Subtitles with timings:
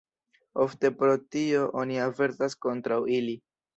[0.63, 3.37] Ofte pro tio oni avertas kontraŭ ili.